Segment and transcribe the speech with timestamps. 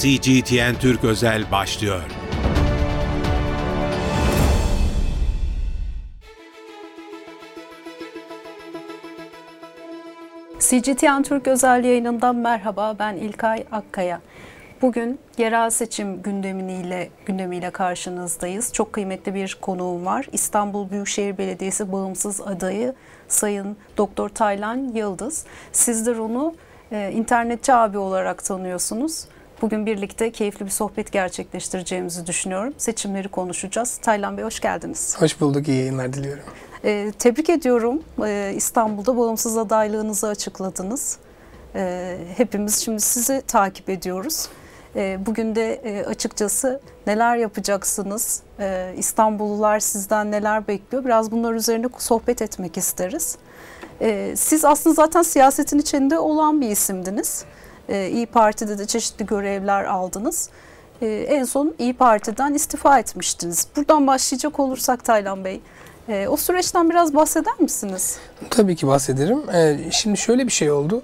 [0.00, 2.02] CGTN Türk Özel başlıyor.
[10.58, 12.96] CGTN Türk özel yayınından merhaba.
[12.98, 14.20] Ben İlkay Akkaya.
[14.82, 18.72] Bugün yerel seçim gündemiyle gündemiyle karşınızdayız.
[18.72, 20.26] Çok kıymetli bir konuğum var.
[20.32, 22.94] İstanbul Büyükşehir Belediyesi bağımsız adayı
[23.28, 25.44] Sayın Doktor Taylan Yıldız.
[25.72, 26.54] Sizler onu
[26.92, 29.26] e, internetçi abi olarak tanıyorsunuz.
[29.62, 32.74] Bugün birlikte keyifli bir sohbet gerçekleştireceğimizi düşünüyorum.
[32.78, 33.96] Seçimleri konuşacağız.
[33.96, 35.16] Taylan Bey hoş geldiniz.
[35.18, 35.68] Hoş bulduk.
[35.68, 36.44] İyi yayınlar diliyorum.
[36.84, 38.02] E, tebrik ediyorum.
[38.26, 41.18] E, İstanbul'da bağımsız adaylığınızı açıkladınız.
[41.74, 44.48] E, hepimiz şimdi sizi takip ediyoruz.
[44.96, 48.42] E, bugün de e, açıkçası neler yapacaksınız?
[48.60, 51.04] E, İstanbullular sizden neler bekliyor?
[51.04, 53.38] Biraz bunlar üzerine sohbet etmek isteriz.
[54.00, 57.44] E, siz aslında zaten siyasetin içinde olan bir isimdiniz.
[57.88, 60.48] E, İyi Parti'de de çeşitli görevler aldınız.
[61.02, 63.66] E, en son İyi Parti'den istifa etmiştiniz.
[63.76, 65.60] Buradan başlayacak olursak Taylan Bey,
[66.08, 68.18] e, o süreçten biraz bahseder misiniz?
[68.50, 69.50] Tabii ki bahsederim.
[69.50, 71.02] E, şimdi şöyle bir şey oldu.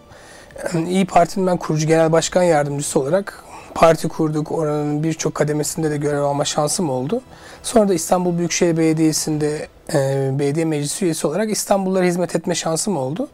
[0.86, 3.44] İyi Parti'nin ben kurucu genel başkan yardımcısı olarak
[3.74, 4.52] parti kurduk.
[4.52, 7.22] Oranın birçok kademesinde de görev alma şansım oldu.
[7.62, 13.28] Sonra da İstanbul Büyükşehir Belediyesi'nde e, belediye meclis üyesi olarak İstanbullulara hizmet etme şansım oldu.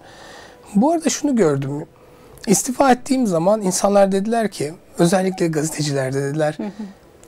[0.75, 1.87] Bu arada şunu gördüm.
[2.49, 6.71] İstifa ettiğim zaman insanlar dediler ki, özellikle gazeteciler de dediler, hı hı.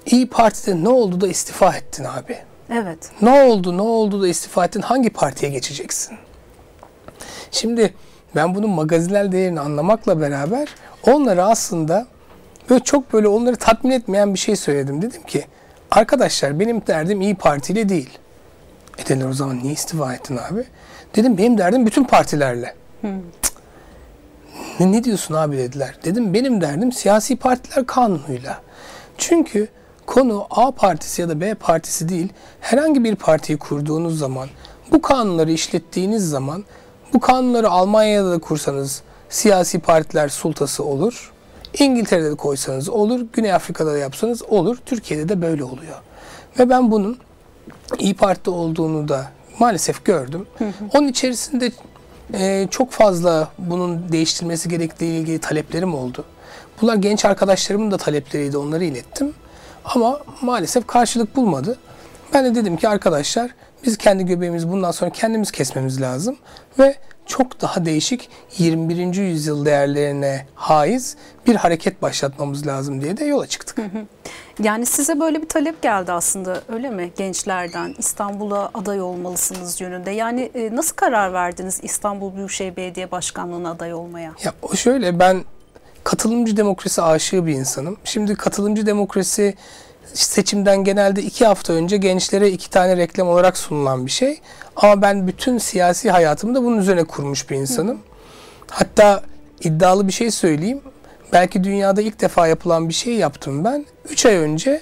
[0.06, 2.38] İyi Parti'de ne oldu da istifa ettin abi?
[2.72, 2.98] Evet.
[3.22, 6.16] Ne oldu, ne oldu da istifa ettin, hangi partiye geçeceksin?
[7.50, 7.94] Şimdi
[8.36, 10.68] ben bunun magazinel değerini anlamakla beraber
[11.06, 12.06] onlara aslında
[12.70, 15.02] böyle çok böyle onları tatmin etmeyen bir şey söyledim.
[15.02, 15.44] Dedim ki
[15.90, 18.18] arkadaşlar benim derdim İyi Parti değil.
[18.98, 20.64] E dediler o zaman niye istifa ettin abi?
[21.16, 22.74] Dedim benim derdim bütün partilerle.
[23.00, 23.10] Hmm.
[24.80, 25.94] Ne, ne diyorsun abi dediler.
[26.04, 28.60] Dedim benim derdim siyasi partiler kanunuyla.
[29.18, 29.68] Çünkü
[30.06, 32.28] konu A partisi ya da B partisi değil.
[32.60, 34.48] Herhangi bir partiyi kurduğunuz zaman,
[34.92, 36.64] bu kanunları işlettiğiniz zaman,
[37.12, 41.32] bu kanunları Almanya'da da kursanız siyasi partiler sultası olur.
[41.78, 44.76] İngiltere'de de koysanız olur, Güney Afrika'da da yapsanız olur.
[44.86, 45.96] Türkiye'de de böyle oluyor.
[46.58, 47.18] Ve ben bunun
[47.98, 49.26] İyi Parti olduğunu da
[49.58, 50.46] maalesef gördüm.
[50.94, 51.72] Onun içerisinde
[52.34, 56.24] e, çok fazla bunun değiştirilmesi gerektiği ilgili taleplerim oldu.
[56.82, 59.34] Bunlar genç arkadaşlarımın da talepleriydi, onları ilettim.
[59.84, 61.78] Ama maalesef karşılık bulmadı.
[62.34, 63.50] Ben de dedim ki arkadaşlar
[63.86, 66.36] biz kendi göbeğimizi bundan sonra kendimiz kesmemiz lazım
[66.78, 66.96] ve
[67.26, 69.14] çok daha değişik 21.
[69.14, 73.78] yüzyıl değerlerine haiz bir hareket başlatmamız lazım diye de yola çıktık.
[73.78, 74.06] Hı hı.
[74.58, 80.10] Yani size böyle bir talep geldi aslında öyle mi gençlerden İstanbul'a aday olmalısınız yönünde.
[80.10, 84.32] Yani e, nasıl karar verdiniz İstanbul Büyükşehir Belediye Başkanlığı'na aday olmaya?
[84.44, 85.44] Ya o şöyle ben
[86.04, 87.96] katılımcı demokrasi aşığı bir insanım.
[88.04, 89.54] Şimdi katılımcı demokrasi
[90.14, 94.40] seçimden genelde iki hafta önce gençlere iki tane reklam olarak sunulan bir şey.
[94.76, 98.00] Ama ben bütün siyasi hayatımı da bunun üzerine kurmuş bir insanım.
[98.70, 99.22] Hatta
[99.60, 100.80] iddialı bir şey söyleyeyim.
[101.32, 103.86] Belki dünyada ilk defa yapılan bir şey yaptım ben.
[104.10, 104.80] Üç ay önce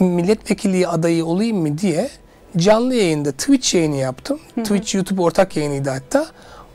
[0.00, 2.10] milletvekilliği adayı olayım mı diye
[2.56, 4.40] canlı yayında Twitch yayını yaptım.
[4.56, 6.26] Twitch YouTube ortak yayınıydı hatta.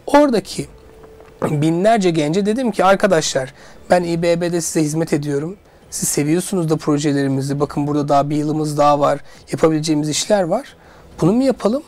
[0.08, 0.68] Oradaki
[1.42, 3.54] binlerce gence dedim ki arkadaşlar
[3.90, 5.58] ben İBB'de size hizmet ediyorum.
[5.90, 7.60] Siz seviyorsunuz da projelerimizi.
[7.60, 9.20] Bakın burada daha bir yılımız daha var.
[9.52, 10.76] Yapabileceğimiz işler var.
[11.22, 11.84] Bunu mu yapalım?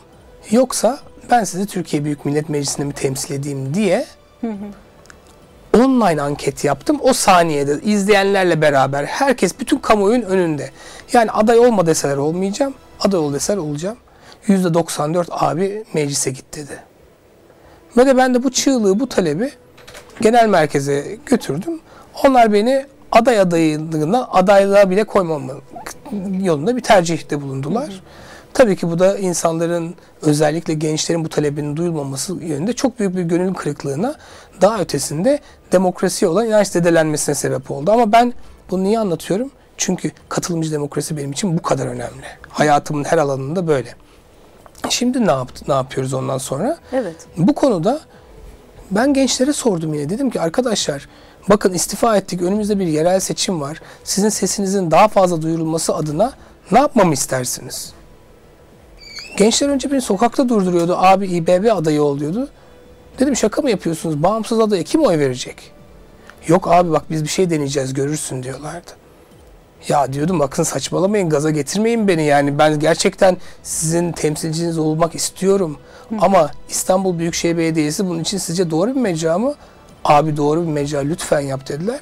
[0.50, 0.98] Yoksa
[1.30, 4.06] ben sizi Türkiye Büyük Millet Meclisi'nde mi temsil edeyim diye
[5.78, 6.98] online anket yaptım.
[7.02, 10.70] O saniyede izleyenlerle beraber herkes bütün kamuoyun önünde.
[11.12, 12.74] Yani aday olma deseler olmayacağım.
[13.00, 13.96] Aday ol deseler olacağım.
[14.48, 16.78] %94 abi meclise git dedi.
[17.96, 19.52] Ve de ben de bu çığlığı, bu talebi
[20.20, 21.80] genel merkeze götürdüm.
[22.24, 25.42] Onlar beni aday adaylığına adaylığa bile koymam
[26.42, 27.88] yolunda bir tercihte bulundular.
[27.88, 28.00] Hı hı.
[28.54, 33.54] Tabii ki bu da insanların özellikle gençlerin bu talebinin duyulmaması yönünde çok büyük bir gönül
[33.54, 34.14] kırıklığına
[34.60, 35.38] daha ötesinde
[35.72, 37.90] demokrasiye olan inanç zedelenmesine sebep oldu.
[37.92, 38.32] Ama ben
[38.70, 39.50] bunu niye anlatıyorum?
[39.76, 42.24] Çünkü katılımcı demokrasi benim için bu kadar önemli.
[42.48, 43.94] Hayatımın her alanında böyle.
[44.88, 46.78] Şimdi ne yaptı, ne yapıyoruz ondan sonra?
[46.92, 47.16] Evet.
[47.36, 48.00] Bu konuda
[48.90, 50.08] ben gençlere sordum yine.
[50.08, 51.08] Dedim ki arkadaşlar
[51.48, 52.42] bakın istifa ettik.
[52.42, 53.80] Önümüzde bir yerel seçim var.
[54.04, 56.32] Sizin sesinizin daha fazla duyurulması adına
[56.72, 57.92] ne yapmamı istersiniz?
[59.40, 60.96] Gençler önce beni sokakta durduruyordu.
[60.96, 62.48] Abi İBB adayı ol diyordu.
[63.18, 64.22] Dedim şaka mı yapıyorsunuz?
[64.22, 65.72] Bağımsız adaya kim oy verecek?
[66.46, 68.90] Yok abi bak biz bir şey deneyeceğiz görürsün diyorlardı.
[69.88, 75.78] Ya diyordum bakın saçmalamayın gaza getirmeyin beni yani ben gerçekten sizin temsilciniz olmak istiyorum.
[76.08, 76.14] Hı.
[76.20, 79.54] Ama İstanbul Büyükşehir Belediyesi bunun için sizce doğru bir mecra mı?
[80.04, 82.00] Abi doğru bir mecra lütfen yap dediler.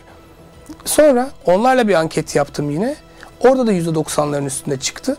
[0.84, 2.96] Sonra onlarla bir anket yaptım yine.
[3.40, 5.16] Orada da %90'ların üstünde çıktı.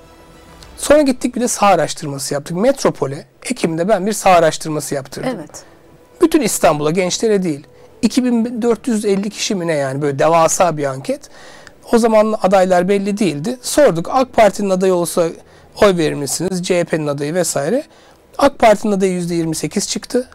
[0.79, 2.57] Sonra gittik bir de saha araştırması yaptık.
[2.57, 5.31] Metropole, Ekim'de ben bir saha araştırması yaptırdım.
[5.35, 5.63] Evet.
[6.21, 7.67] Bütün İstanbul'a gençlere değil.
[8.01, 11.29] 2450 kişi mi ne yani böyle devasa bir anket.
[11.91, 13.57] O zaman adaylar belli değildi.
[13.61, 15.29] Sorduk AK Parti'nin adayı olsa
[15.81, 16.63] oy verir misiniz?
[16.63, 17.83] CHP'nin adayı vesaire.
[18.37, 20.29] AK Parti'nin adayı %28 çıktı.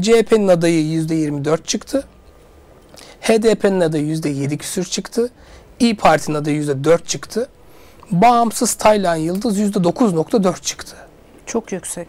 [0.00, 2.04] CHP'nin adayı %24 çıktı.
[3.20, 5.30] HDP'nin adayı %7 küsür çıktı.
[5.80, 7.48] İyi Parti'nin adayı %4 çıktı.
[8.10, 10.96] Bağımsız Taylan Yıldız %9.4 çıktı
[11.46, 12.08] Çok yüksek.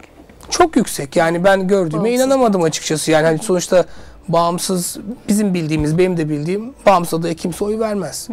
[0.49, 1.15] çok yüksek.
[1.15, 3.11] Yani ben gördüğüme Bağımsız inanamadım açıkçası.
[3.11, 3.85] Yani hani sonuçta
[4.27, 4.97] bağımsız
[5.27, 8.27] bizim bildiğimiz, benim de bildiğim bağımsız adaya kimse oy vermez.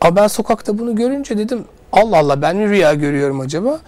[0.00, 3.80] Ama ben sokakta bunu görünce dedim Allah Allah ben mi rüya görüyorum acaba?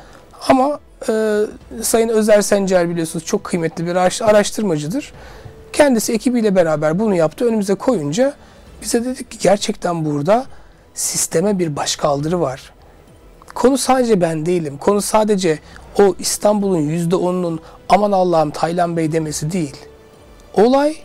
[0.49, 1.41] Ama e,
[1.83, 5.13] Sayın Özer Sencer biliyorsunuz çok kıymetli bir araş- araştırmacıdır.
[5.73, 7.45] Kendisi ekibiyle beraber bunu yaptı.
[7.45, 8.35] Önümüze koyunca
[8.83, 10.47] bize dedik ki gerçekten burada
[10.95, 12.73] sisteme bir başkaldırı var.
[13.55, 14.79] Konu sadece ben değilim.
[14.79, 15.59] Konu sadece
[15.99, 19.77] o İstanbul'un yüzde onunun aman Allah'ım Taylan Bey demesi değil.
[20.55, 20.97] Olay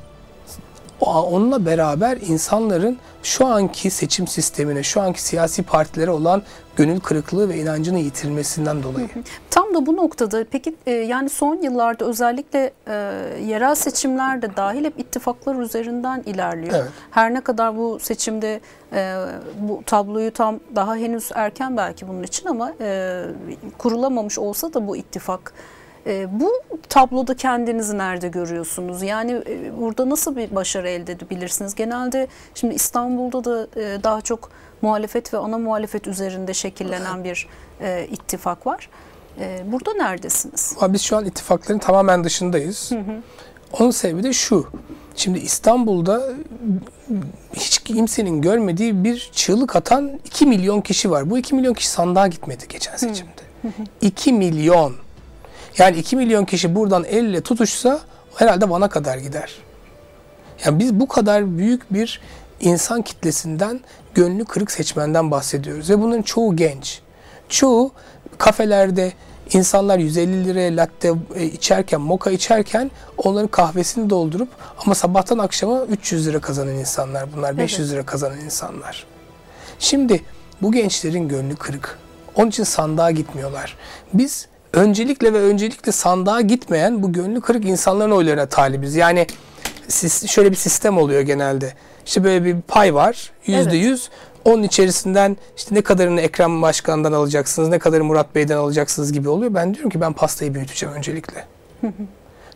[1.02, 6.44] onunla beraber insanların şu anki seçim sistemine, şu anki siyasi partilere olan
[6.80, 9.08] gönül kırıklığı ve inancını yitirilmesinden dolayı.
[9.50, 12.94] Tam da bu noktada peki e, yani son yıllarda özellikle e,
[13.46, 16.74] yerel seçimler de dahil hep ittifaklar üzerinden ilerliyor.
[16.76, 16.90] Evet.
[17.12, 18.60] Her ne kadar bu seçimde
[18.94, 19.16] e,
[19.60, 23.22] bu tabloyu tam daha henüz erken belki bunun için ama e,
[23.78, 25.54] kurulamamış olsa da bu ittifak
[26.08, 26.52] e, bu
[26.90, 29.04] tabloda kendinizi nerede görüyorsunuz?
[29.04, 31.76] Yani e, burada nasıl bir başarı elde edebilirsiniz?
[31.76, 34.50] Genelde şimdi İstanbul'da da e, daha çok
[34.82, 37.48] muhalefet ve ana muhalefet üzerinde şekillenen bir
[37.82, 38.90] e, ittifak var.
[39.40, 40.76] E, burada neredesiniz?
[40.82, 42.92] Biz şu an ittifakların tamamen dışındayız.
[43.80, 44.68] Onun sebebi de şu.
[45.16, 46.30] Şimdi İstanbul'da
[47.54, 51.30] hiç kimsenin görmediği bir çığlık atan 2 milyon kişi var.
[51.30, 53.42] Bu 2 milyon kişi sandığa gitmedi geçen seçimde.
[54.02, 54.96] 2 milyon.
[55.78, 58.00] Yani 2 milyon kişi buradan elle tutuşsa
[58.36, 59.56] herhalde bana kadar gider.
[60.66, 62.22] Yani biz bu kadar büyük bir
[62.60, 63.80] insan kitlesinden
[64.14, 67.02] gönlü kırık seçmenden bahsediyoruz ve bunların çoğu genç.
[67.50, 67.92] Çoğu
[68.38, 69.14] kafelerde
[69.54, 74.50] insanlar 150 liraya latte e, içerken, moka içerken onların kahvesini doldurup
[74.86, 79.06] ama sabahtan akşama 300 lira kazanan insanlar bunlar, 500 lira kazanan insanlar.
[79.80, 80.24] Şimdi
[80.62, 82.00] bu gençlerin gönlü kırık.
[82.36, 83.78] Onun için sandığa gitmiyorlar.
[84.14, 88.96] Biz öncelikle ve öncelikle sandığa gitmeyen bu gönlü kırık insanların oylarına talibiz.
[88.96, 89.28] Yani
[90.28, 91.74] şöyle bir sistem oluyor genelde.
[92.06, 93.32] İşte böyle bir pay var.
[93.46, 94.10] Yüzde yüz.
[94.46, 99.54] Onun içerisinden işte ne kadarını Ekrem Başkan'dan alacaksınız, ne kadarını Murat Bey'den alacaksınız gibi oluyor.
[99.54, 101.46] Ben diyorum ki ben pastayı büyüteceğim öncelikle.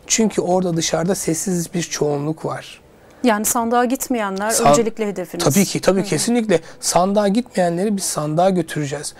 [0.06, 2.80] Çünkü orada dışarıda sessiz bir çoğunluk var.
[3.24, 5.44] Yani sandığa gitmeyenler San- öncelikle hedefiniz.
[5.44, 6.60] Tabii ki, tabii kesinlikle.
[6.80, 9.14] Sandığa gitmeyenleri biz sandığa götüreceğiz.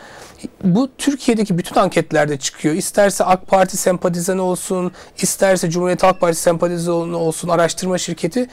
[0.64, 2.74] Bu Türkiye'deki bütün anketlerde çıkıyor.
[2.74, 8.48] İsterse AK Parti sempatizanı olsun, isterse Cumhuriyet Halk Partisi sempatizanı olsun, araştırma şirketi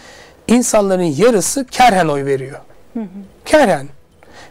[0.48, 2.60] insanların yarısı kerhen oy veriyor.
[3.46, 3.88] Kerhen.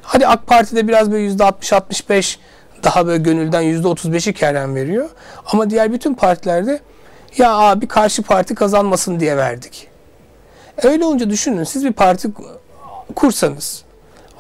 [0.03, 2.37] Hadi AK Parti'de biraz böyle %60-65
[2.85, 5.09] daha böyle gönülden %35'i kerhen veriyor.
[5.47, 6.81] Ama diğer bütün partilerde
[7.39, 9.89] ya abi karşı parti kazanmasın diye verdik.
[10.83, 12.29] Öyle olunca düşünün siz bir parti
[13.15, 13.85] kursanız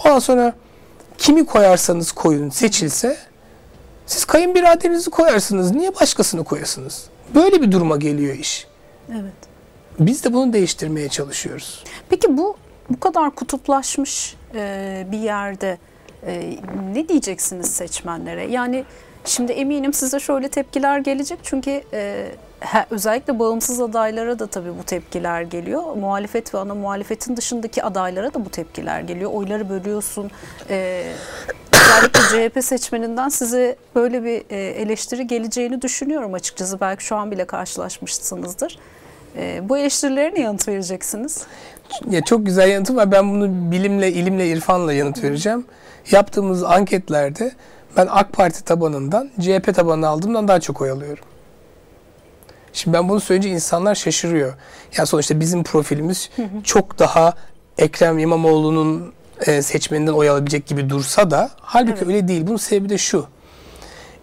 [0.04, 0.52] ondan sonra
[1.18, 3.16] kimi koyarsanız koyun seçilse
[4.06, 5.70] siz kayınbiraderinizi koyarsınız.
[5.70, 7.04] Niye başkasını koyasınız?
[7.34, 8.66] Böyle bir duruma geliyor iş.
[9.12, 9.49] Evet.
[10.00, 11.84] Biz de bunu değiştirmeye çalışıyoruz.
[12.08, 12.56] Peki bu
[12.90, 15.78] bu kadar kutuplaşmış e, bir yerde
[16.26, 16.56] e,
[16.92, 18.46] ne diyeceksiniz seçmenlere?
[18.50, 18.84] Yani
[19.24, 22.26] şimdi eminim size şöyle tepkiler gelecek çünkü e,
[22.60, 25.82] he- özellikle bağımsız adaylara da tabii bu tepkiler geliyor.
[25.96, 29.30] Muhalefet ve ana muhalefetin dışındaki adaylara da bu tepkiler geliyor.
[29.32, 30.30] Oyları bölüyorsun.
[30.70, 31.04] E,
[31.72, 36.80] özellikle CHP seçmeninden size böyle bir e, eleştiri geleceğini düşünüyorum açıkçası.
[36.80, 38.78] Belki şu an bile karşılaşmışsınızdır.
[39.36, 41.42] E, bu eleştirilere ne yanıt vereceksiniz?
[42.10, 43.12] Ya çok güzel yanıtım var.
[43.12, 45.64] Ben bunu bilimle, ilimle, irfanla yanıt vereceğim.
[46.10, 47.52] Yaptığımız anketlerde
[47.96, 51.24] ben AK Parti tabanından CHP tabanını aldığımdan daha çok oy alıyorum.
[52.72, 54.54] Şimdi ben bunu söyleyince insanlar şaşırıyor.
[54.96, 56.30] Ya sonuçta bizim profilimiz
[56.64, 57.34] çok daha
[57.78, 59.12] Ekrem İmamoğlu'nun
[59.46, 62.06] e, seçmeninden oy alabilecek gibi dursa da halbuki Evet.
[62.06, 62.46] öyle değil.
[62.46, 63.26] Bunun sebebi de şu.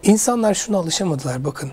[0.03, 1.71] İnsanlar şuna alışamadılar bakın.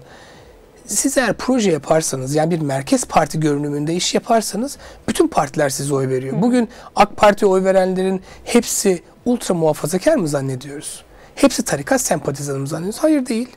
[0.86, 6.08] Siz eğer proje yaparsanız yani bir merkez parti görünümünde iş yaparsanız bütün partiler size oy
[6.08, 6.42] veriyor.
[6.42, 11.04] Bugün AK Parti'ye oy verenlerin hepsi ultra muhafazakar mı zannediyoruz?
[11.34, 12.98] Hepsi tarikat sempatizanı mı zannediyoruz?
[13.02, 13.48] Hayır değil.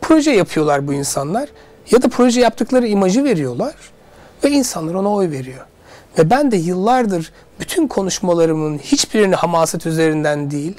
[0.00, 1.48] Proje yapıyorlar bu insanlar
[1.90, 3.74] ya da proje yaptıkları imajı veriyorlar
[4.44, 5.66] ve insanlar ona oy veriyor.
[6.18, 10.76] Ve ben de yıllardır bütün konuşmalarımın hiçbirini hamaset üzerinden değil,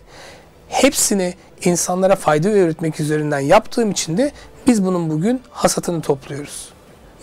[0.69, 4.31] hepsini insanlara fayda öğretmek üzerinden yaptığım için de
[4.67, 6.69] biz bunun bugün hasatını topluyoruz.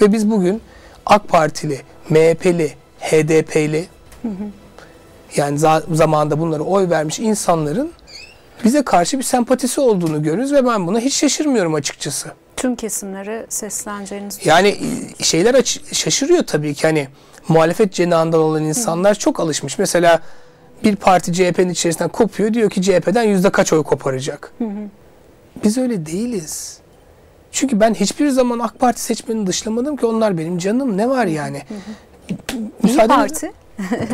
[0.00, 0.62] Ve biz bugün
[1.06, 1.80] AK Partili,
[2.10, 3.86] MHP'li, HDP'li
[5.36, 7.92] yani za- zamanında bunlara oy vermiş insanların
[8.64, 12.28] bize karşı bir sempatisi olduğunu görürüz ve ben buna hiç şaşırmıyorum açıkçası.
[12.56, 14.68] Tüm kesimlere sesleneceğiniz Yani
[15.20, 17.08] e, şeyler şaşırıyor tabii ki hani
[17.48, 19.78] muhalefet cenahından olan insanlar çok alışmış.
[19.78, 20.20] Mesela
[20.84, 24.52] bir parti CHP'nin içerisinden kopuyor diyor ki CHP'den yüzde kaç oy koparacak.
[25.64, 26.78] Biz öyle değiliz.
[27.52, 31.62] Çünkü ben hiçbir zaman AK Parti seçmenini dışlamadım ki onlar benim canım ne var yani.
[32.28, 32.36] İyi
[32.82, 33.52] Müsaade Parti.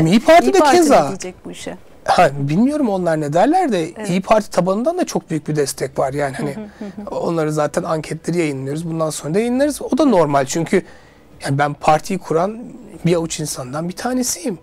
[0.07, 1.09] İyi Parti İyi de Parti keza.
[1.09, 1.77] diyecek bu işe?
[2.05, 6.13] Ha, bilmiyorum onlar ne derler de İyi Parti tabanından da çok büyük bir destek var
[6.13, 6.57] yani hani
[7.11, 10.83] onları zaten anketleri yayınlıyoruz bundan sonra da yayınlarız o da normal çünkü
[11.45, 12.59] yani ben partiyi kuran
[13.07, 14.59] bir avuç insandan bir tanesiyim.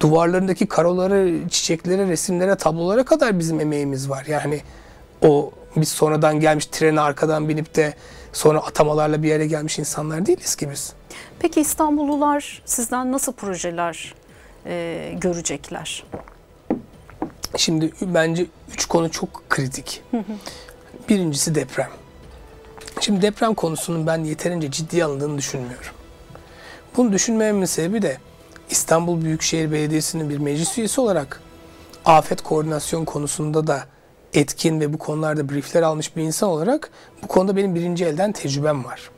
[0.00, 4.24] Duvarlarındaki karoları, çiçeklere, resimlere, tablolara kadar bizim emeğimiz var.
[4.28, 4.60] Yani
[5.22, 7.94] o biz sonradan gelmiş trene arkadan binip de
[8.32, 10.92] sonra atamalarla bir yere gelmiş insanlar değiliz ki biz.
[11.38, 14.14] Peki İstanbullular sizden nasıl projeler
[14.66, 16.04] e, görecekler?
[17.56, 20.02] Şimdi bence üç konu çok kritik.
[21.08, 21.90] Birincisi deprem.
[23.00, 25.92] Şimdi deprem konusunun ben yeterince ciddiye alındığını düşünmüyorum.
[26.96, 28.18] Bunu düşünmememin sebebi de
[28.70, 31.40] İstanbul Büyükşehir Belediyesi'nin bir meclis üyesi olarak
[32.04, 33.84] afet koordinasyon konusunda da
[34.34, 36.90] etkin ve bu konularda briefler almış bir insan olarak
[37.22, 39.10] bu konuda benim birinci elden tecrübem var.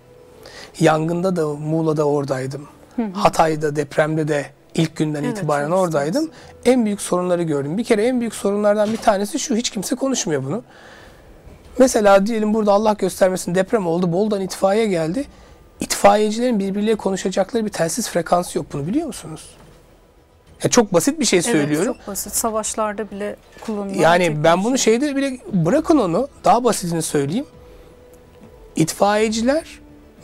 [0.81, 2.69] Yangında da Muğla'da oradaydım.
[3.13, 6.31] Hatay'da depremde de ilk günden Evet, itibaren oradaydım.
[6.65, 7.79] En büyük sorunları gördüm.
[7.79, 10.63] Bir kere en büyük sorunlardan bir tanesi şu hiç kimse konuşmuyor bunu.
[11.79, 14.13] Mesela diyelim burada Allah göstermesin deprem oldu.
[14.13, 15.25] Bolu'dan itfaiye geldi.
[15.81, 18.67] İtfaiyecilerin birbirleriyle konuşacakları bir telsiz frekansı yok.
[18.73, 19.51] Bunu biliyor musunuz?
[20.65, 21.87] Ya çok basit bir şey söylüyorum.
[21.89, 22.33] Evet çok basit.
[22.33, 27.47] Savaşlarda bile kullanılan Yani ben bunu şeyde bile bırakın onu daha basitini söyleyeyim.
[28.77, 29.65] İtfaiyeciler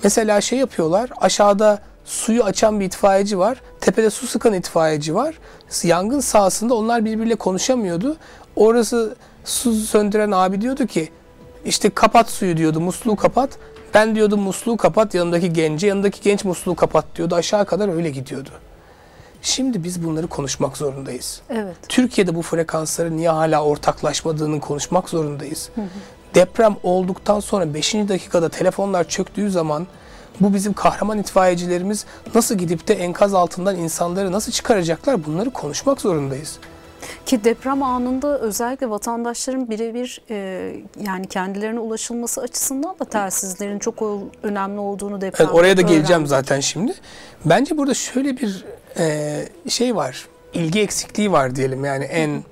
[0.04, 3.62] mesela şey yapıyorlar aşağıda suyu açan bir itfaiyeci var.
[3.80, 5.38] Tepede su sıkan itfaiyeci var.
[5.82, 8.16] Yangın sahasında onlar birbiriyle konuşamıyordu.
[8.56, 11.08] Orası su söndüren abi diyordu ki
[11.64, 13.50] işte kapat suyu diyordu musluğu kapat.
[13.94, 17.34] Ben diyordum musluğu kapat yanındaki gence yanındaki genç musluğu kapat diyordu.
[17.34, 18.50] Aşağı kadar öyle gidiyordu.
[19.42, 21.40] Şimdi biz bunları konuşmak zorundayız.
[21.50, 21.76] Evet.
[21.88, 25.70] Türkiye'de bu frekansları niye hala ortaklaşmadığını konuşmak zorundayız.
[26.34, 27.94] Deprem olduktan sonra 5.
[27.94, 29.86] dakikada telefonlar çöktüğü zaman
[30.40, 36.58] bu bizim kahraman itfaiyecilerimiz nasıl gidip de enkaz altından insanları nasıl çıkaracaklar bunları konuşmak zorundayız.
[37.26, 40.36] Ki deprem anında özellikle vatandaşların birebir e,
[41.06, 44.02] yani kendilerine ulaşılması açısından da telsizlerin çok
[44.42, 46.28] önemli olduğunu deprem Evet, oraya da geleceğim öğrendik.
[46.28, 46.94] zaten şimdi.
[47.44, 48.64] Bence burada şöyle bir
[48.98, 50.28] e, şey var.
[50.54, 52.44] ilgi eksikliği var diyelim yani en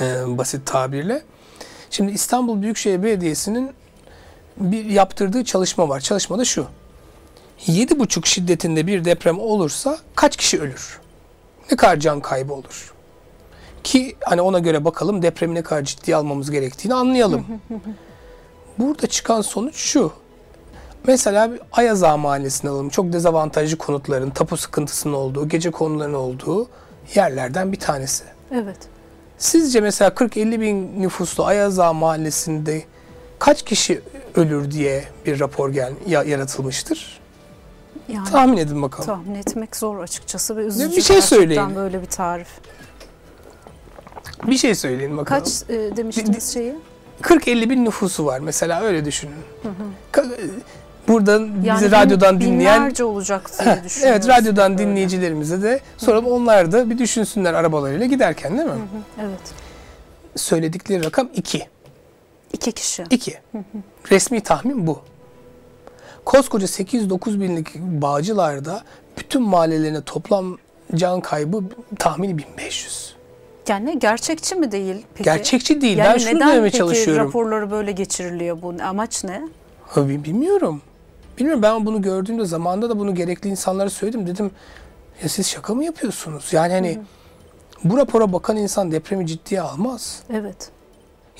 [0.00, 1.22] e, basit tabirle.
[1.90, 3.70] Şimdi İstanbul Büyükşehir Belediyesi'nin
[4.56, 6.00] bir yaptırdığı çalışma var.
[6.00, 6.66] Çalışma da şu.
[7.66, 11.00] 7,5 şiddetinde bir deprem olursa kaç kişi ölür?
[11.70, 12.97] Ne kadar can kaybı olur?
[13.84, 17.46] Ki hani ona göre bakalım depremi ne kadar ciddiye almamız gerektiğini anlayalım.
[18.78, 20.12] Burada çıkan sonuç şu.
[21.06, 22.88] Mesela bir Ayaz Ağa Mahallesi'ni alalım.
[22.88, 26.68] Çok dezavantajlı konutların, tapu sıkıntısının olduğu, gece konuların olduğu
[27.14, 28.24] yerlerden bir tanesi.
[28.52, 28.76] Evet.
[29.38, 32.82] Sizce mesela 40-50 bin nüfuslu Ayaz Ağa Mahallesi'nde
[33.38, 34.02] kaç kişi
[34.34, 37.20] ölür diye bir rapor gel ya- yaratılmıştır?
[38.08, 39.06] Yani Tahmin edin bakalım.
[39.06, 41.76] tahmin etmek zor açıkçası ve üzücü bir şey söyleyin.
[41.76, 42.48] böyle bir tarif.
[44.46, 45.42] Bir şey söyleyin bakalım.
[45.44, 46.74] Kaç e, demiştiniz şeyi?
[47.22, 49.34] 40-50 bin nüfusu var mesela öyle düşünün.
[50.12, 50.36] Ka-
[51.08, 54.02] Buradan Yani bizi bin- radyodan dinleyen binlerce olacak diye düşünüyoruz.
[54.02, 54.82] Evet radyodan Öyle.
[54.82, 58.74] dinleyicilerimize de soralım onlar da bir düşünsünler arabalarıyla giderken değil mi?
[59.20, 59.40] Evet.
[60.36, 61.66] Söyledikleri rakam 2.
[62.52, 63.04] İki kişi.
[63.10, 63.38] 2.
[64.10, 65.00] Resmi tahmin bu.
[66.24, 68.82] Koskoca 8-9 binlik Bağcılar'da
[69.18, 70.58] bütün mahallelerine toplam
[70.94, 71.62] can kaybı
[71.98, 73.14] tahmini 1500.
[73.68, 75.24] Yani gerçekçi mi değil peki?
[75.24, 75.98] Gerçekçi değil.
[75.98, 77.26] Yani ben şunu neden demeye peki çalışıyorum.
[77.26, 78.74] raporları böyle geçiriliyor bu?
[78.82, 79.42] Amaç ne?
[79.86, 80.82] Ha, bi- bilmiyorum.
[81.38, 84.26] Bilmiyorum ben bunu gördüğümde zamanda da bunu gerekli insanlara söyledim.
[84.26, 84.50] Dedim
[85.22, 86.48] ya siz şaka mı yapıyorsunuz?
[86.52, 86.98] Yani hani
[87.84, 90.22] bu rapora bakan insan depremi ciddiye almaz.
[90.32, 90.70] Evet.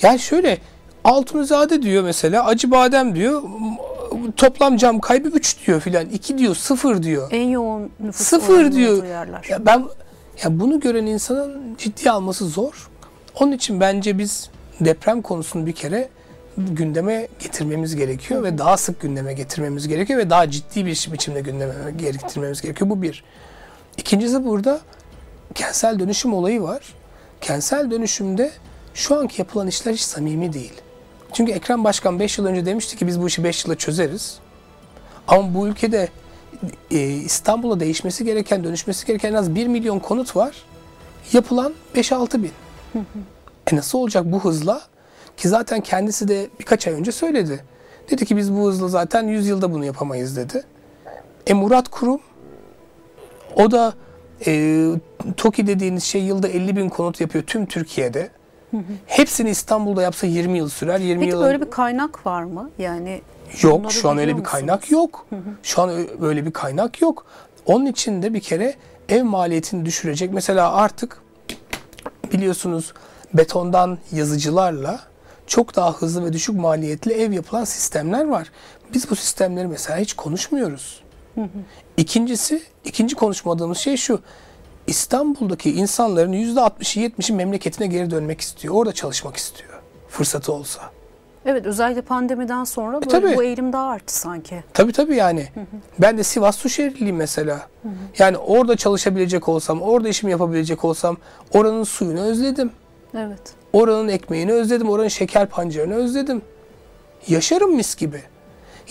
[0.03, 0.59] Yani şöyle
[1.05, 3.43] Altunizade diyor mesela acı badem diyor
[4.37, 7.29] toplam cam kaybı 3 diyor filan 2 diyor 0 diyor.
[7.31, 8.97] En yoğun nüfus Sıfır oranının diyor.
[8.97, 9.47] olduğu yerler.
[9.49, 9.85] Ya ben
[10.45, 12.91] ya bunu gören insanın ciddiye alması zor.
[13.41, 16.09] Onun için bence biz deprem konusunu bir kere
[16.59, 21.75] gündeme getirmemiz gerekiyor ve daha sık gündeme getirmemiz gerekiyor ve daha ciddi bir biçimde gündeme
[21.97, 22.91] getirmemiz gerekiyor.
[22.91, 23.25] Bu bir.
[23.97, 24.81] İkincisi burada
[25.55, 26.95] kentsel dönüşüm olayı var.
[27.41, 28.53] Kentsel dönüşümde
[28.95, 30.73] şu anki yapılan işler hiç samimi değil.
[31.33, 34.39] Çünkü Ekrem Başkan 5 yıl önce demişti ki biz bu işi 5 yılda çözeriz.
[35.29, 36.09] Ama bu ülkede
[36.91, 40.65] e, İstanbul'a değişmesi gereken, dönüşmesi gereken en az 1 milyon konut var.
[41.33, 42.53] Yapılan 5-6 bin.
[43.73, 44.81] E nasıl olacak bu hızla?
[45.37, 47.65] Ki zaten kendisi de birkaç ay önce söyledi.
[48.11, 50.65] Dedi ki biz bu hızla zaten 100 yılda bunu yapamayız dedi.
[51.47, 52.21] E Murat Kurum
[53.57, 53.95] o da
[54.47, 54.85] e,
[55.37, 58.31] TOKİ dediğiniz şey yılda 50 bin konut yapıyor tüm Türkiye'de.
[59.07, 60.99] Hepsini İstanbul'da yapsa 20 yıl sürer.
[61.01, 62.71] 20 Peki yıl böyle bir kaynak var mı?
[62.79, 63.21] Yani
[63.63, 64.53] Yok şu an öyle bir musunuz?
[64.53, 65.27] kaynak yok.
[65.63, 65.91] Şu an
[66.21, 67.27] böyle bir kaynak yok.
[67.67, 68.75] Onun için de bir kere
[69.09, 70.33] ev maliyetini düşürecek.
[70.33, 71.23] Mesela artık
[72.33, 72.93] biliyorsunuz
[73.35, 75.01] betondan yazıcılarla
[75.47, 78.51] çok daha hızlı ve düşük maliyetli ev yapılan sistemler var.
[78.95, 81.03] Biz bu sistemleri mesela hiç konuşmuyoruz.
[81.97, 84.21] İkincisi, ikinci konuşmadığımız şey şu.
[84.87, 88.75] İstanbul'daki insanların %60'ı 70'i memleketine geri dönmek istiyor.
[88.75, 89.81] Orada çalışmak istiyor.
[90.09, 90.91] Fırsatı olsa.
[91.47, 93.37] Evet özellikle pandemiden sonra böyle E, tabii.
[93.37, 94.65] bu eğilim daha arttı sanki.
[94.75, 95.49] Tabii tabii yani.
[95.99, 97.67] Ben de Sivas Suşehirliyim mesela.
[98.19, 101.17] Yani orada çalışabilecek olsam, orada işimi yapabilecek olsam
[101.55, 102.71] oranın suyunu özledim.
[103.15, 103.41] Evet.
[103.73, 106.43] Oranın ekmeğini özledim, oranın şeker pancarını özledim.
[107.29, 108.23] Yaşarım mis gibi.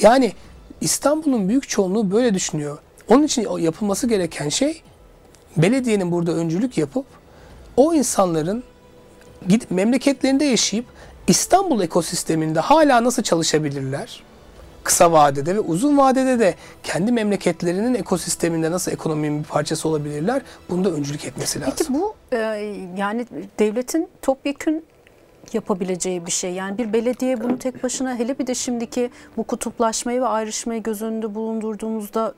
[0.01, 0.31] Yani
[0.81, 2.77] İstanbul'un büyük çoğunluğu böyle düşünüyor.
[3.09, 4.81] Onun için yapılması gereken şey
[5.57, 7.05] belediyenin burada öncülük yapıp
[7.77, 8.63] o insanların
[9.47, 10.85] gidip memleketlerinde yaşayıp
[11.27, 14.23] İstanbul ekosisteminde hala nasıl çalışabilirler?
[14.83, 20.41] Kısa vadede ve uzun vadede de kendi memleketlerinin ekosisteminde nasıl ekonominin bir parçası olabilirler?
[20.69, 21.73] Bunda öncülük etmesi lazım.
[21.77, 22.37] Peki bu e,
[22.97, 23.25] yani
[23.59, 24.85] devletin topyekün
[25.53, 26.53] yapabileceği bir şey.
[26.53, 31.01] Yani bir belediye bunu tek başına hele bir de şimdiki bu kutuplaşmayı ve ayrışmayı göz
[31.01, 32.33] önünde bulundurduğumuzda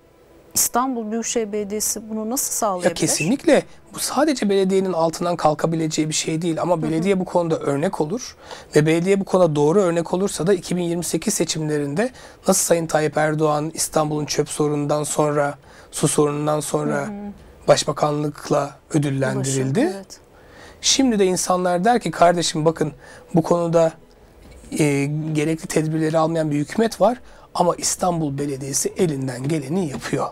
[0.54, 2.96] İstanbul Büyükşehir Belediyesi bunu nasıl Ya sağlayabilir?
[2.96, 3.64] kesinlikle
[3.94, 8.36] bu sadece belediyenin altından kalkabileceği bir şey değil ama belediye bu konuda örnek olur
[8.76, 12.10] ve belediye bu konuda doğru örnek olursa da 2028 seçimlerinde
[12.48, 15.58] nasıl Sayın Tayyip Erdoğan İstanbul'un çöp sorunundan sonra
[15.92, 17.10] su sorunundan sonra
[17.68, 19.80] başbakanlıkla ödüllendirildi.
[19.80, 20.20] Ulaşım, evet.
[20.82, 22.92] Şimdi de insanlar der ki kardeşim bakın
[23.36, 23.94] bu konuda
[24.80, 27.18] e, gerekli tedbirleri almayan bir hükümet var
[27.54, 30.28] ama İstanbul Belediyesi elinden geleni yapıyor.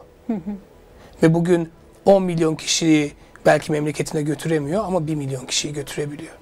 [1.24, 1.70] Ve bugün
[2.06, 3.12] 10 milyon kişiyi
[3.46, 6.34] belki memleketine götüremiyor ama 1 milyon kişiyi götürebiliyor.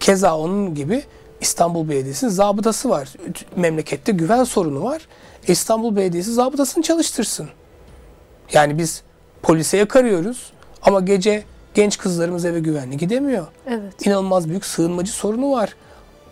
[0.00, 1.02] Keza onun gibi
[1.40, 3.12] İstanbul Belediyesi'nin zabıtası var.
[3.56, 5.08] Memlekette güven sorunu var.
[5.48, 7.48] İstanbul Belediyesi zabıtasını çalıştırsın.
[8.52, 9.02] Yani biz
[9.42, 11.44] polise yakarıyoruz ama gece
[11.74, 13.46] genç kızlarımız eve güvenli gidemiyor.
[13.66, 14.06] Evet.
[14.06, 15.74] İnanılmaz büyük sığınmacı sorunu var.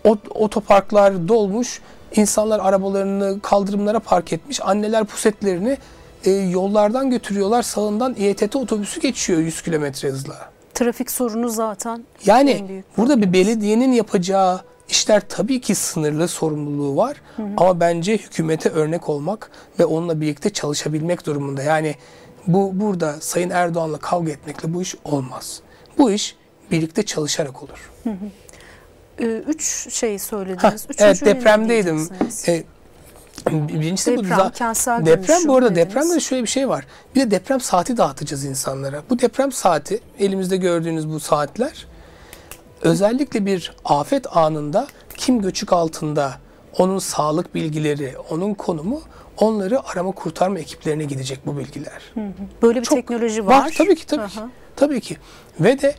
[0.04, 1.80] Ot- otoparklar dolmuş.
[2.16, 4.60] İnsanlar arabalarını kaldırımlara park etmiş.
[4.62, 5.78] Anneler pusetlerini
[6.24, 7.62] e, yollardan götürüyorlar.
[7.62, 10.52] Sağından İETT otobüsü geçiyor 100 kilometre hızla.
[10.74, 17.16] Trafik sorunu zaten en Yani burada bir belediyenin yapacağı işler tabii ki sınırlı sorumluluğu var.
[17.56, 21.62] Ama bence hükümete örnek olmak ve onunla birlikte çalışabilmek durumunda.
[21.62, 21.94] Yani
[22.46, 25.60] bu burada Sayın Erdoğan'la kavga etmekle bu iş olmaz.
[25.98, 26.36] Bu iş
[26.70, 27.90] birlikte çalışarak olur.
[29.20, 30.86] Ee, üç şey söylediniz.
[30.90, 32.08] Üçüncüyü evet depremdeydim.
[32.48, 32.64] E,
[33.46, 35.88] birincisi bu Deprem, za- kentsel deprem bu arada dediniz.
[35.88, 36.86] depremde de şöyle bir şey var.
[37.14, 39.02] Bir de deprem saati dağıtacağız insanlara.
[39.10, 41.86] Bu deprem saati elimizde gördüğünüz bu saatler
[42.82, 46.32] özellikle bir afet anında kim göçük altında
[46.78, 49.02] onun sağlık bilgileri, onun konumu
[49.36, 52.02] onları arama kurtarma ekiplerine gidecek bu bilgiler.
[52.62, 53.64] Böyle bir Çok teknoloji var.
[53.64, 54.38] Var tabii ki tabii ki.
[54.76, 55.16] Tabii ki.
[55.60, 55.94] Ve de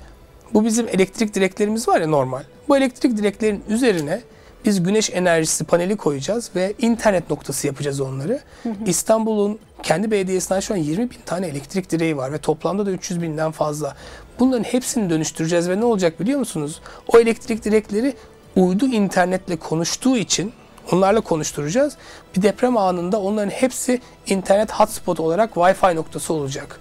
[0.54, 2.44] bu bizim elektrik direklerimiz var ya normal.
[2.70, 4.22] Bu elektrik direklerin üzerine
[4.66, 8.40] biz güneş enerjisi paneli koyacağız ve internet noktası yapacağız onları.
[8.86, 13.22] İstanbul'un kendi belediyesinden şu an 20 bin tane elektrik direği var ve toplamda da 300
[13.22, 13.96] binden fazla.
[14.40, 16.82] Bunların hepsini dönüştüreceğiz ve ne olacak biliyor musunuz?
[17.14, 18.14] O elektrik direkleri
[18.56, 20.54] uydu internetle konuştuğu için
[20.92, 21.98] onlarla konuşturacağız.
[22.38, 26.80] Bir deprem anında onların hepsi internet hotspot olarak Wi-Fi noktası olacak.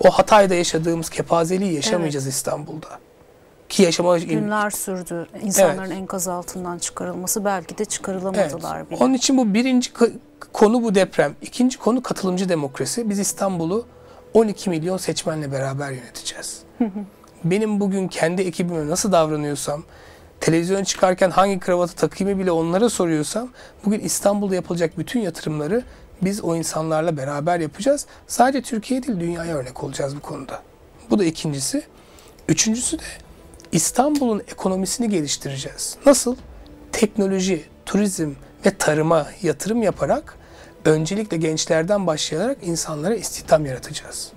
[0.00, 2.88] O Hatay'da yaşadığımız kepazeliği yaşamayacağız İstanbul'da.
[3.72, 5.98] Ki yaşama Günler sürdü insanların Evet.
[5.98, 7.44] enkaz altından çıkarılması.
[7.44, 8.90] Belki de çıkarılamadılar Evet.
[8.90, 9.04] bile.
[9.04, 9.90] Onun için bu birinci
[10.52, 11.34] konu bu deprem.
[11.42, 13.10] İkinci konu katılımcı demokrasi.
[13.10, 13.86] Biz İstanbul'u
[14.34, 16.62] 12 milyon seçmenle beraber yöneteceğiz.
[17.44, 19.82] Benim bugün kendi ekibime nasıl davranıyorsam,
[20.40, 23.48] televizyon çıkarken hangi kravatı takayımı bile onlara soruyorsam,
[23.84, 25.82] bugün İstanbul'da yapılacak bütün yatırımları
[26.22, 28.06] biz o insanlarla beraber yapacağız.
[28.26, 30.62] Sadece Türkiye değil dünyaya örnek olacağız bu konuda.
[31.10, 31.82] Bu da ikincisi.
[32.48, 33.02] Üçüncüsü de
[33.72, 35.96] İstanbul'un ekonomisini geliştireceğiz.
[36.06, 36.36] Nasıl?
[36.92, 38.30] Teknoloji, turizm
[38.66, 40.38] ve tarıma yatırım yaparak
[40.84, 44.32] öncelikle gençlerden başlayarak insanlara istihdam yaratacağız.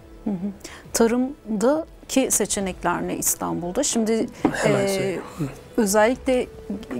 [0.93, 3.84] Tarımda ki seçenekler ne İstanbul'da?
[3.84, 5.19] Şimdi Hemen e,
[5.78, 6.48] özellikle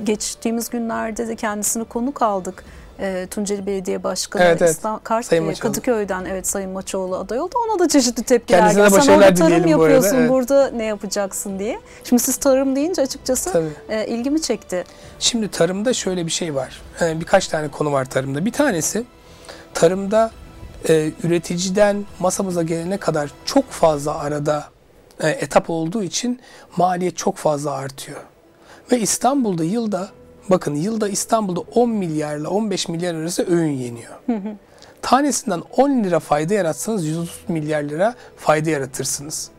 [0.04, 2.64] geçtiğimiz günlerde de kendisini konuk aldık.
[3.00, 4.72] E, Tunceli Belediye Başkanı Evet, evet.
[4.72, 5.72] İstan- Kart, Sayın e, Maçoğlu.
[5.72, 7.54] Kadıköy'den evet Sayın Maçoğlu aday oldu.
[7.68, 9.02] Ona da çeşitli tepkiler Kendisine geldi.
[9.06, 10.30] Sen orada tarım dileyelim bu arada, yapıyorsun, evet.
[10.30, 11.80] burada ne yapacaksın diye.
[12.04, 13.70] Şimdi siz tarım deyince açıkçası Tabii.
[13.90, 14.84] e, ilgimi çekti.
[15.20, 16.82] Şimdi tarımda şöyle bir şey var.
[17.02, 18.46] Ee, birkaç tane konu var tarımda.
[18.46, 19.04] Bir tanesi
[19.74, 20.32] tarımda
[20.90, 24.64] e, üreticiden masamıza gelene kadar çok fazla arada
[25.20, 26.40] e, etap olduğu için
[26.78, 28.20] maliyet çok fazla artıyor.
[28.92, 30.10] Ve İstanbul'da yılda
[30.50, 34.14] bakın yılda İstanbul'da 10 milyarla 15 milyar arası öğün yeniyor.
[35.02, 39.50] Tanesinden 10 lira fayda yaratsanız 130 milyar lira fayda yaratırsınız.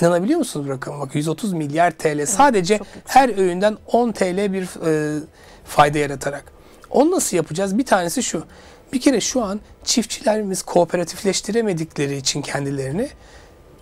[0.00, 1.00] İnanabiliyor musunuz bu rakama?
[1.00, 3.02] Bak 130 milyar TL sadece çok yüksek.
[3.16, 5.20] her öğünden 10 TL bir e,
[5.64, 6.44] fayda yaratarak.
[6.90, 7.78] Onu nasıl yapacağız?
[7.78, 8.44] Bir tanesi şu.
[8.92, 13.08] Bir kere şu an çiftçilerimiz kooperatifleştiremedikleri için kendilerini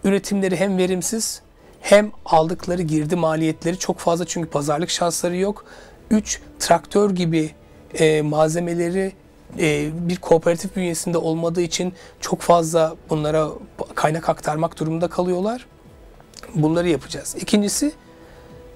[0.04, 1.42] üretimleri hem verimsiz
[1.80, 5.64] hem aldıkları girdi maliyetleri çok fazla çünkü pazarlık şansları yok.
[6.12, 6.40] 3.
[6.59, 7.51] Traktör gibi
[7.94, 9.12] e, malzemeleri
[9.59, 13.48] e, bir kooperatif bünyesinde olmadığı için çok fazla bunlara
[13.94, 15.66] kaynak aktarmak durumunda kalıyorlar.
[16.55, 17.37] Bunları yapacağız.
[17.40, 17.92] İkincisi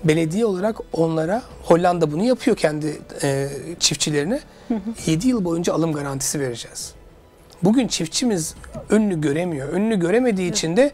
[0.05, 3.49] belediye olarak onlara Hollanda bunu yapıyor kendi e,
[3.81, 4.41] çiftçilerine.
[5.07, 6.95] 7 yıl boyunca alım garantisi vereceğiz.
[7.63, 8.55] Bugün çiftçimiz
[8.89, 9.69] önünü göremiyor.
[9.69, 10.93] Önünü göremediği için de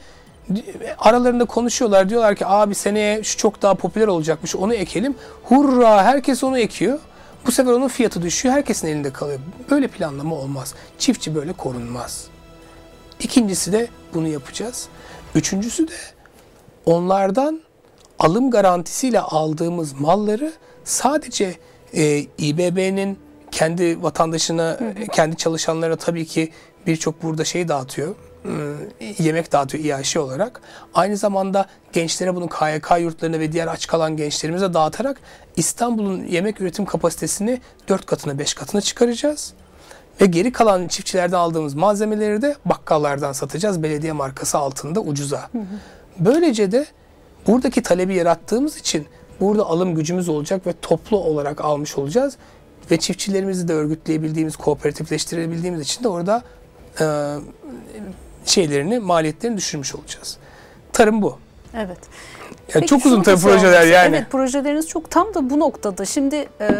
[0.98, 2.08] aralarında konuşuyorlar.
[2.08, 5.14] Diyorlar ki abi seneye şu çok daha popüler olacakmış onu ekelim.
[5.44, 6.98] Hurra herkes onu ekiyor.
[7.46, 8.54] Bu sefer onun fiyatı düşüyor.
[8.54, 9.40] Herkesin elinde kalıyor.
[9.70, 10.74] Böyle planlama olmaz.
[10.98, 12.26] Çiftçi böyle korunmaz.
[13.20, 14.88] İkincisi de bunu yapacağız.
[15.34, 15.94] Üçüncüsü de
[16.86, 17.60] onlardan
[18.18, 20.52] alım garantisiyle aldığımız malları
[20.84, 21.56] sadece
[21.94, 23.18] e, İBB'nin
[23.50, 24.78] kendi vatandaşına,
[25.12, 26.52] kendi çalışanlarına tabii ki
[26.86, 28.14] birçok burada şey dağıtıyor.
[28.44, 30.60] E, Yemek dağıtıyor İAŞ olarak.
[30.94, 35.20] Aynı zamanda gençlere bunu KYK yurtlarına ve diğer aç kalan gençlerimize dağıtarak
[35.56, 39.52] İstanbul'un yemek üretim kapasitesini 4 katına 5 katına çıkaracağız.
[40.20, 45.50] Ve geri kalan çiftçilerden aldığımız malzemeleri de bakkallardan satacağız belediye markası altında ucuza.
[46.18, 46.86] Böylece de
[47.46, 49.06] buradaki talebi yarattığımız için
[49.40, 52.36] burada alım gücümüz olacak ve toplu olarak almış olacağız.
[52.90, 56.42] Ve çiftçilerimizi de örgütleyebildiğimiz, kooperatifleştirebildiğimiz için de orada
[57.00, 57.04] e,
[58.46, 60.38] şeylerini, maliyetlerini düşürmüş olacağız.
[60.92, 61.38] Tarım bu.
[61.74, 61.98] Evet.
[62.74, 64.16] Yani Peki çok uzun tabii projeler yani.
[64.16, 66.04] Evet projeleriniz çok tam da bu noktada.
[66.04, 66.70] Şimdi e,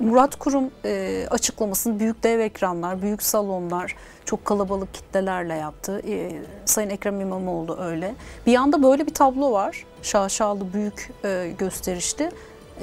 [0.00, 6.02] Murat Kurum e, açıklamasını büyük dev ekranlar, büyük salonlar, çok kalabalık kitlelerle yaptı.
[6.08, 6.32] E,
[6.64, 8.14] Sayın Ekrem İmamoğlu öyle.
[8.46, 9.84] Bir yanda böyle bir tablo var.
[10.02, 12.30] Şaşalı büyük e, gösterişli.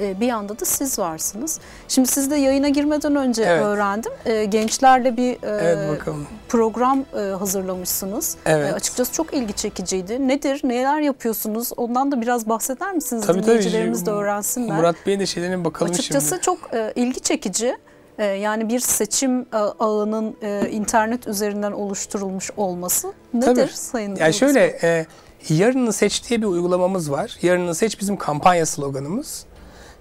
[0.00, 1.60] E, bir yanda da siz varsınız.
[1.88, 3.62] Şimdi siz de yayına girmeden önce Evet.
[3.64, 4.12] öğrendim.
[4.24, 6.26] E, gençlerle bir e, Evet bakalım.
[6.48, 7.04] program
[7.38, 8.36] hazırlamışsınız.
[8.46, 8.74] Evet.
[8.74, 10.28] Açıkçası çok ilgi çekiciydi.
[10.28, 11.70] Nedir, neler yapıyorsunuz?
[11.76, 13.26] Ondan da biraz bahseder misiniz?
[13.26, 13.46] Tabii, tabii.
[13.46, 14.76] Dinleyicilerimiz de öğrensinler.
[14.76, 16.40] Murat Bey'in de şeylerine bakalım açıkçası şimdi.
[16.42, 16.58] çok
[16.96, 17.76] ilgi çekici.
[18.18, 19.46] Yani bir seçim
[19.80, 20.36] ağının
[20.70, 23.72] internet üzerinden oluşturulmuş olması nedir Tabii.
[23.76, 25.06] Sayın Yani şöyle e,
[25.48, 27.36] yarını seç diye bir uygulamamız var.
[27.42, 29.46] Yarını seç bizim kampanya sloganımız.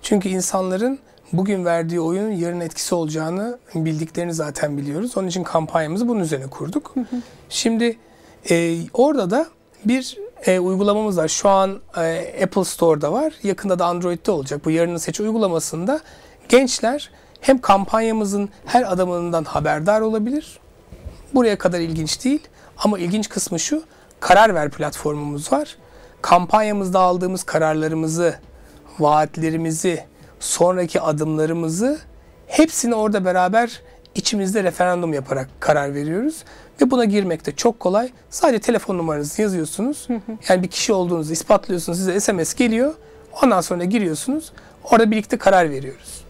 [0.03, 0.99] Çünkü insanların
[1.33, 5.17] bugün verdiği oyunun yarın etkisi olacağını bildiklerini zaten biliyoruz.
[5.17, 6.95] Onun için kampanyamızı bunun üzerine kurduk.
[7.49, 7.97] Şimdi
[8.49, 9.45] e, orada da
[9.85, 11.27] bir e, uygulamamız var.
[11.27, 13.33] Şu an e, Apple Store'da var.
[13.43, 14.65] Yakında da Android'de olacak.
[14.65, 15.99] Bu yarını seç uygulamasında
[16.49, 17.09] gençler
[17.41, 20.59] hem kampanyamızın her adımından haberdar olabilir.
[21.33, 22.47] Buraya kadar ilginç değil.
[22.77, 23.83] Ama ilginç kısmı şu.
[24.19, 25.77] Karar ver platformumuz var.
[26.21, 28.35] Kampanyamızda aldığımız kararlarımızı,
[28.99, 30.03] vaatlerimizi,
[30.39, 31.99] sonraki adımlarımızı
[32.47, 33.81] hepsini orada beraber
[34.15, 36.43] içimizde referandum yaparak karar veriyoruz.
[36.81, 38.11] Ve buna girmek de çok kolay.
[38.29, 40.07] Sadece telefon numaranızı yazıyorsunuz.
[40.49, 41.97] Yani bir kişi olduğunuzu ispatlıyorsunuz.
[41.97, 42.93] Size SMS geliyor.
[43.43, 44.53] Ondan sonra giriyorsunuz.
[44.83, 46.23] Orada birlikte karar veriyoruz.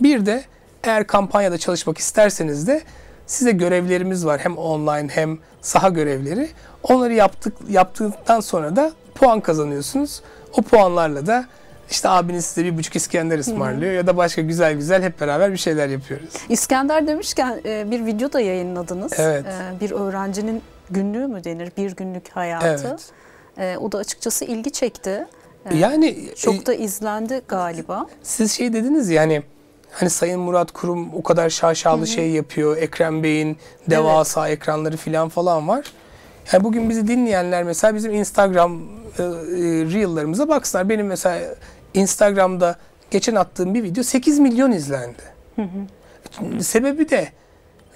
[0.00, 0.44] Bir de
[0.84, 2.82] eğer kampanyada çalışmak isterseniz de
[3.26, 4.40] size görevlerimiz var.
[4.40, 6.48] Hem online hem saha görevleri.
[6.82, 10.22] Onları yaptık yaptıktan sonra da puan kazanıyorsunuz.
[10.52, 11.46] O puanlarla da
[11.90, 15.56] işte abiniz size bir buçuk İskender ısmarlıyor ya da başka güzel güzel hep beraber bir
[15.56, 16.30] şeyler yapıyoruz.
[16.48, 19.12] İskender demişken e, bir video da yayınladınız.
[19.16, 19.44] Evet.
[19.46, 21.72] E, bir öğrencinin günlüğü mü denir?
[21.76, 22.88] Bir günlük hayatı.
[22.88, 23.10] Evet.
[23.58, 25.26] E, o da açıkçası ilgi çekti.
[25.74, 28.06] Yani Çok da izlendi galiba.
[28.22, 29.42] siz şey dediniz yani
[29.92, 32.76] hani Sayın Murat Kurum o kadar şaşalı şey yapıyor.
[32.76, 33.56] Ekrem Bey'in
[33.90, 35.92] devasa ekranları falan falan var.
[36.52, 38.80] Yani bugün bizi dinleyenler mesela bizim Instagram
[39.18, 39.26] e, e,
[39.92, 40.88] Reel'larımıza baksınlar.
[40.88, 41.40] Benim mesela
[41.94, 42.76] Instagram'da
[43.10, 45.22] geçen attığım bir video 8 milyon izlendi.
[46.60, 47.28] Sebebi de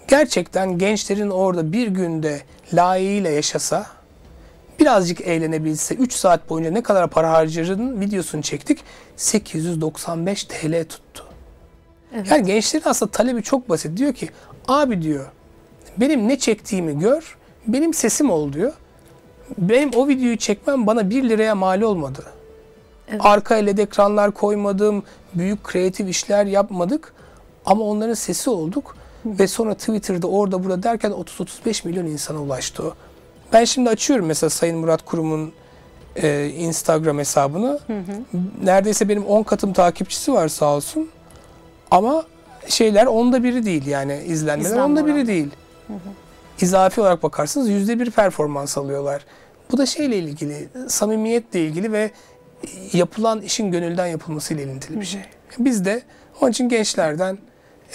[0.09, 2.41] gerçekten gençlerin orada bir günde
[2.75, 3.87] layığıyla yaşasa
[4.81, 8.79] birazcık eğlenebilse 3 saat boyunca ne kadar para harcarının videosunu çektik.
[9.17, 11.25] 895 TL tuttu.
[12.15, 12.31] Evet.
[12.31, 13.97] Yani gençlerin aslında talebi çok basit.
[13.97, 14.29] Diyor ki
[14.69, 15.27] abi diyor
[15.97, 18.73] benim ne çektiğimi gör, benim sesim ol diyor.
[19.59, 22.25] Benim o videoyu çekmem bana 1 liraya mal olmadı.
[23.09, 23.21] Evet.
[23.25, 25.03] Arka LED ekranlar koymadım,
[25.35, 27.15] büyük kreatif işler yapmadık.
[27.67, 28.97] Ama onların sesi olduk.
[29.27, 32.95] Ve sonra Twitter'da orada burada derken 30-35 milyon insana ulaştı o.
[33.53, 35.53] Ben şimdi açıyorum mesela Sayın Murat Kurum'un
[36.17, 37.79] e, Instagram hesabını.
[38.63, 41.11] Neredeyse benim 10 katım takipçisi var sağ olsun.
[41.91, 42.25] Ama
[42.69, 45.51] şeyler onda biri değil yani izlenmeler İzlenme onda biri değil.
[46.61, 49.25] İzafi olarak bakarsanız yüzde bir performans alıyorlar.
[49.73, 52.11] Bu da şeyle ilgili, samimiyetle ilgili ve
[52.93, 55.21] yapılan işin gönülden yapılmasıyla ilintili bir şey.
[55.59, 56.03] Biz de
[56.41, 57.39] onun için gençlerden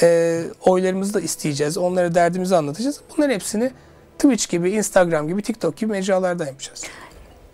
[0.02, 1.78] e, oylarımızı da isteyeceğiz.
[1.78, 3.02] Onlara derdimizi anlatacağız.
[3.18, 3.72] Bunların hepsini
[4.20, 6.84] Twitch gibi, Instagram gibi, TikTok gibi mecralardan yapacağız.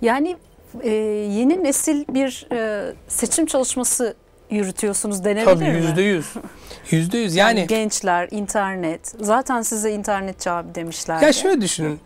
[0.02, 0.38] Yani
[0.82, 4.16] e, yeni nesil bir e, seçim çalışması
[4.50, 5.78] yürütüyorsunuz denebilir Tabii mi?
[5.78, 6.26] yüzde yüz.
[6.92, 7.36] Yüzde yüz.
[7.36, 9.14] Yani, Yani gençler, internet.
[9.22, 11.22] Zaten size internetçi abi demişler.
[11.22, 12.00] Ya şöyle düşünün.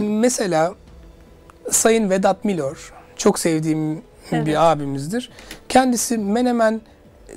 [0.00, 0.74] Mesela
[1.70, 4.46] Sayın Vedat Milor, çok sevdiğim Evet.
[4.46, 5.30] bir abimizdir.
[5.68, 6.80] Kendisi menemen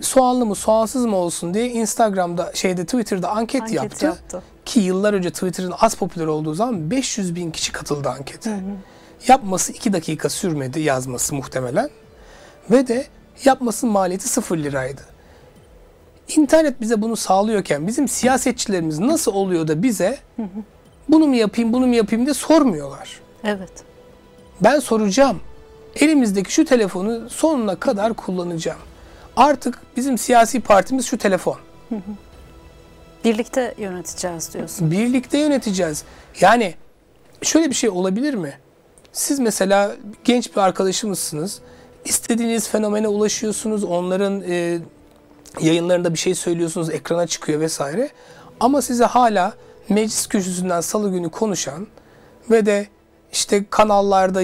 [0.01, 4.05] soğanlı mı soğansız mı olsun diye Instagram'da şeyde Twitter'da anket, Anket yaptı.
[4.05, 4.41] yaptı.
[4.65, 8.59] Ki yıllar önce Twitter'ın az popüler olduğu zaman 500 bin kişi katıldı ankete.
[9.27, 11.89] Yapması 2 dakika sürmedi yazması muhtemelen.
[12.71, 13.05] Ve de
[13.45, 15.01] yapmasının maliyeti 0 liraydı.
[16.35, 20.17] İnternet bize bunu sağlıyorken bizim siyasetçilerimiz nasıl oluyor da bize
[21.09, 23.19] bunu mu yapayım bunu mu yapayım diye sormuyorlar.
[23.43, 23.71] Evet.
[24.61, 25.39] Ben soracağım.
[25.99, 28.79] Elimizdeki şu telefonu sonuna kadar kullanacağım.
[29.37, 31.57] Artık bizim siyasi partimiz şu telefon.
[33.25, 34.91] Birlikte yöneteceğiz diyorsun.
[34.91, 36.03] Birlikte yöneteceğiz.
[36.41, 36.75] Yani
[37.41, 38.53] şöyle bir şey olabilir mi?
[39.13, 41.59] Siz mesela genç bir arkadaşımızsınız.
[42.05, 43.83] İstediğiniz fenomene ulaşıyorsunuz.
[43.83, 44.79] Onların e,
[45.61, 46.89] yayınlarında bir şey söylüyorsunuz.
[46.89, 48.09] Ekrana çıkıyor vesaire.
[48.59, 49.53] Ama size hala
[49.89, 51.87] meclis kürsüsünden salı günü konuşan
[52.51, 52.87] ve de
[53.31, 54.41] işte kanallarda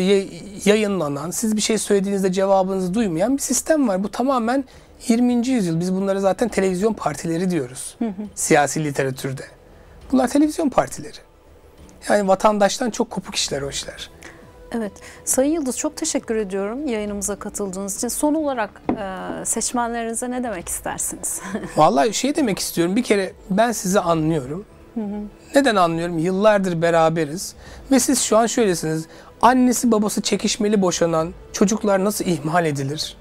[0.66, 4.04] yayınlanan, siz bir şey söylediğinizde cevabınızı duymayan bir sistem var.
[4.04, 4.66] Bu tamamen
[5.08, 5.48] 20.
[5.48, 5.80] yüzyıl.
[5.80, 7.98] Biz bunlara zaten televizyon partileri diyoruz.
[8.36, 9.44] Siyasi literatürde.
[10.12, 11.18] Bunlar televizyon partileri.
[12.10, 14.10] Yani vatandaştan çok kopuk işler o işler.
[14.72, 14.92] Evet.
[15.26, 18.08] Sayın Yıldız çok teşekkür ediyorum yayınımıza katıldığınız için.
[18.08, 21.42] Son olarak e, seçmenlerinize ne demek istersiniz?
[21.78, 22.96] Vallahi şey demek istiyorum.
[22.96, 24.66] Bir kere ben sizi anlıyorum.
[25.56, 26.18] Neden anlıyorum?
[26.18, 27.56] Yıllardır beraberiz.
[27.92, 29.06] Ve siz şu an şöylesiniz.
[29.42, 33.18] Annesi babası çekişmeli boşanan çocuklar nasıl ihmal edilir?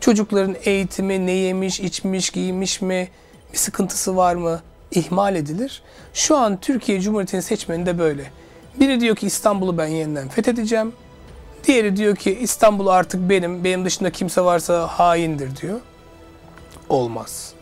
[0.00, 3.08] Çocukların eğitimi ne yemiş, içmiş, giymiş mi?
[3.52, 4.60] Bir sıkıntısı var mı?
[4.92, 5.82] İhmal edilir.
[6.14, 8.30] Şu an Türkiye Cumhuriyeti'nin seçmeni de böyle.
[8.80, 10.92] Biri diyor ki İstanbul'u ben yeniden fethedeceğim.
[11.64, 15.80] Diğeri diyor ki İstanbul artık benim, benim dışında kimse varsa haindir diyor.
[16.88, 17.52] Olmaz.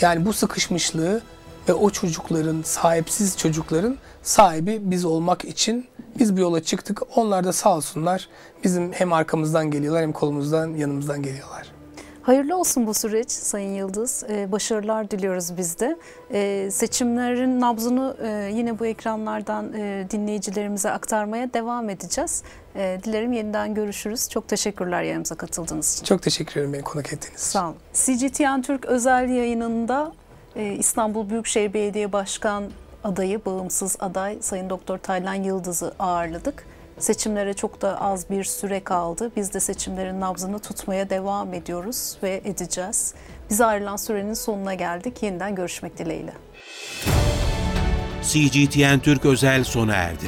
[0.00, 1.22] Yani bu sıkışmışlığı
[1.68, 5.86] ve o çocukların, sahipsiz çocukların sahibi biz olmak için
[6.18, 7.02] biz bir yola çıktık.
[7.16, 8.28] Onlar da sağ olsunlar
[8.64, 11.76] bizim hem arkamızdan geliyorlar hem kolumuzdan, yanımızdan geliyorlar.
[12.26, 14.24] Hayırlı olsun bu süreç Sayın Yıldız.
[14.28, 15.96] Ee, başarılar diliyoruz biz de.
[16.32, 22.42] Ee, seçimlerin nabzını e, yine bu ekranlardan e, dinleyicilerimize aktarmaya devam edeceğiz.
[22.76, 24.28] E, dilerim yeniden görüşürüz.
[24.28, 26.04] Çok teşekkürler yayınımıza katıldığınız için.
[26.04, 27.50] Çok teşekkür ederim beni konuk ettiğiniz için.
[27.50, 27.76] Sağ olun.
[27.92, 30.12] CGTN Türk özel yayınında
[30.56, 32.64] İstanbul Büyükşehir Belediye Başkan
[33.04, 36.66] adayı, bağımsız aday Sayın Doktor Taylan Yıldız'ı ağırladık.
[36.98, 39.30] Seçimlere çok da az bir süre kaldı.
[39.36, 43.14] Biz de seçimlerin nabzını tutmaya devam ediyoruz ve edeceğiz.
[43.50, 45.22] Bize ayrılan sürenin sonuna geldik.
[45.22, 46.32] Yeniden görüşmek dileğiyle.
[48.22, 50.26] CGTN Türk özel sona erdi.